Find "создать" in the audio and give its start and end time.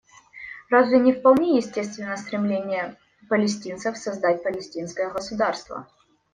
3.95-4.41